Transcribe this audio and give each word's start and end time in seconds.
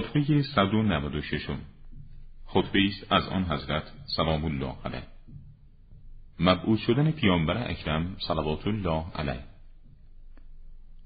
خطبه 0.00 0.42
196 0.42 1.46
خطبه 2.46 2.78
است 2.84 3.12
از 3.12 3.28
آن 3.28 3.44
حضرت 3.44 3.82
سلام 4.16 4.44
الله 4.44 4.74
علیه. 4.84 5.02
مبعوث 6.40 6.80
شدن 6.80 7.10
پیامبر 7.10 7.70
اکرم 7.70 8.16
صلوات 8.28 8.66
الله 8.66 9.04
علیه. 9.14 9.44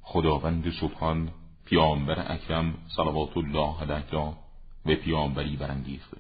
خداوند 0.02 0.70
سبحان 0.70 1.30
پیامبر 1.66 2.32
اکرم 2.32 2.74
صلوات 2.96 3.36
الله 3.36 3.80
علیه 3.80 4.10
را 4.10 4.36
و 4.86 4.94
پیامبری 4.94 5.56
برانگیخت. 5.56 6.10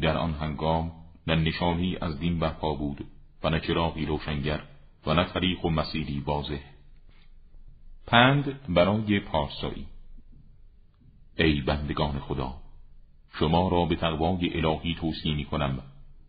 در 0.00 0.16
آن 0.16 0.34
هنگام 0.34 0.92
نه 1.26 1.34
نشانی 1.34 1.96
از 2.00 2.18
دین 2.18 2.38
برپا 2.38 2.74
بود 2.74 3.06
و 3.42 3.50
نه 3.50 3.60
چراغی 3.60 4.06
روشنگر 4.06 4.62
و 5.06 5.14
نه 5.14 5.24
طریق 5.24 5.64
و 5.64 5.70
مسیری 5.70 6.20
واضح. 6.20 6.60
پند 8.06 8.74
برای 8.74 9.20
پارسایی. 9.20 9.86
ای 11.36 11.60
بندگان 11.60 12.18
خدا 12.18 12.54
شما 13.38 13.68
را 13.68 13.84
به 13.84 13.96
تقوای 13.96 14.56
الهی 14.56 14.94
توصیه 14.94 15.34
می 15.34 15.44
کنم 15.44 15.82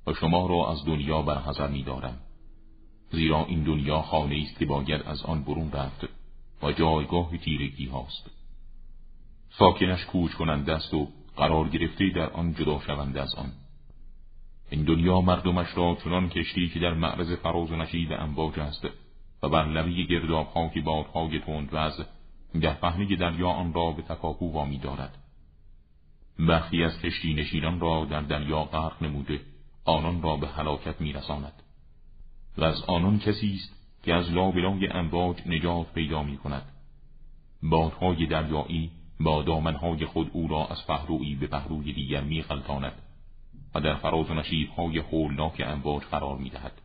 و 0.07 0.13
شما 0.13 0.47
را 0.47 0.71
از 0.71 0.85
دنیا 0.85 1.21
برحضر 1.21 1.67
می 1.67 1.84
دارم. 1.84 2.17
زیرا 3.11 3.45
این 3.45 3.63
دنیا 3.63 4.02
خانه 4.02 4.41
است 4.44 4.59
که 4.59 4.66
باید 4.66 5.02
از 5.02 5.23
آن 5.23 5.44
برون 5.44 5.71
رفت 5.71 6.05
و 6.63 6.71
جایگاه 6.71 7.38
تیرگی 7.38 7.85
هاست. 7.85 8.31
ساکنش 9.49 10.05
کوچ 10.05 10.33
کننده 10.33 10.73
است 10.73 10.94
و 10.94 11.08
قرار 11.38 11.69
گرفته 11.69 12.09
در 12.09 12.30
آن 12.30 12.53
جدا 12.53 12.80
شونده 12.80 13.22
از 13.22 13.35
آن. 13.35 13.52
این 14.69 14.83
دنیا 14.83 15.22
مردمش 15.22 15.67
را 15.77 15.97
چنان 16.03 16.30
کشتی 16.30 16.69
که 16.69 16.80
در 16.80 16.94
معرض 16.94 17.31
فراز 17.31 17.72
و 17.72 17.75
نشید 17.75 18.13
امواج 18.13 18.59
است 18.59 18.88
و 19.44 19.49
بر 19.49 19.67
لبه 19.67 20.03
گردابها 20.03 20.69
که 20.69 20.81
بادهای 20.81 21.39
تند 21.39 21.69
وز 21.72 22.05
پهنه 22.62 23.16
دریا 23.16 23.50
آن 23.50 23.73
را 23.73 23.91
به 23.91 24.02
تکاپو 24.02 24.52
وامی 24.52 24.77
دارد. 24.77 25.18
برخی 26.40 26.84
از 26.84 27.00
کشتی 27.00 27.34
نشینان 27.34 27.80
را 27.80 28.05
در 28.05 28.22
دریا 28.22 28.64
غرق 28.64 29.03
نموده 29.03 29.42
آنان 29.86 30.22
را 30.22 30.38
به 30.38 30.47
هلاکت 30.47 31.02
میرساند 31.02 31.53
و 32.58 32.64
از 32.64 32.84
آنان 32.88 33.20
کسی 33.20 33.53
است 33.53 33.75
که 34.03 34.14
از 34.14 34.31
لابلای 34.31 34.88
امواج 34.88 35.38
نجات 35.45 35.94
پیدا 35.94 36.23
می 36.23 36.38
کند. 36.38 36.72
بادهای 37.64 38.25
دریایی 38.25 38.92
با 39.19 39.44
دامنهای 39.44 40.06
خود 40.06 40.30
او 40.34 40.47
را 40.47 40.67
از 40.67 40.88
پهلویی 40.88 41.36
به 41.36 41.47
پهلوی 41.47 41.94
دیگر 41.94 42.22
می 42.22 42.42
خلطاند 42.42 42.94
و 43.75 43.80
در 43.80 43.95
فراز 43.95 44.30
و 44.30 44.34
نشیبهای 44.34 44.97
هولناک 44.97 45.62
امواج 45.66 46.03
قرار 46.03 46.38
می 46.38 46.50
دهد. 46.50 46.81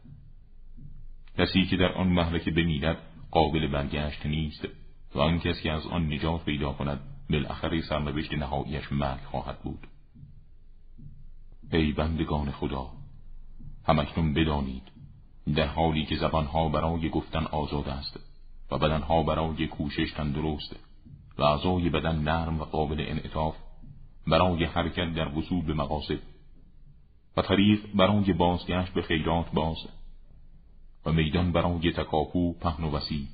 کسی 1.39 1.67
که 1.67 1.77
در 1.77 1.93
آن 1.93 2.09
محلکه 2.09 2.51
بمیرد 2.51 2.99
قابل 3.31 3.67
برگشت 3.67 4.27
نیست. 4.27 4.69
و 5.15 5.21
آن 5.21 5.39
کسی 5.39 5.69
از 5.69 5.87
آن 5.87 6.13
نجات 6.13 6.45
پیدا 6.45 6.73
کند 6.73 7.01
بالاخره 7.31 7.83
سرنوشت 7.83 8.33
نهاییش 8.33 8.93
مرگ 8.93 9.21
خواهد 9.21 9.59
بود. 9.63 9.87
ای 11.73 11.93
بندگان 11.93 12.51
خدا 12.51 12.91
همکنون 13.87 14.35
بدانید 14.35 14.83
در 15.57 15.67
حالی 15.67 16.05
که 16.05 16.17
زبانها 16.17 16.69
برای 16.69 17.09
گفتن 17.09 17.47
آزاد 17.47 17.89
است 17.89 18.21
و 18.71 18.79
بدنها 18.79 19.23
برای 19.23 19.67
کوشش 19.67 20.13
تندرست 20.13 20.77
و 21.39 21.43
اعضای 21.43 21.91
بدن 21.91 22.17
نرم 22.17 22.61
و 22.61 22.65
قابل 22.65 23.05
انعطاف 23.09 23.57
برای 24.27 24.65
حرکت 24.65 25.15
در 25.15 25.39
وصول 25.39 25.65
به 25.65 25.75
مقاصد 25.75 26.19
و 27.37 27.43
طریق 27.43 27.81
برای 27.95 28.33
بازگشت 28.33 28.93
به 28.93 29.03
خیرات 29.03 29.53
باز 29.53 29.77
و 31.07 31.13
میدان 31.13 31.53
برای 31.53 31.93
تکاپو 31.93 32.53
پهن 32.53 32.85
و 32.85 32.91
وسیع. 32.91 33.27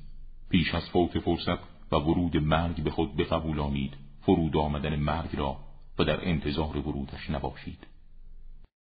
پیش 0.49 0.75
از 0.75 0.89
فوت 0.89 1.19
فرصت 1.19 1.59
و 1.91 1.95
ورود 1.95 2.37
مرگ 2.37 2.83
به 2.83 2.91
خود 2.91 3.17
بقبولانید 3.17 3.93
فرود 4.21 4.57
آمدن 4.57 4.95
مرگ 4.95 5.35
را 5.35 5.57
و 5.99 6.03
در 6.03 6.27
انتظار 6.29 6.77
ورودش 6.77 7.29
نباشید. 7.29 7.87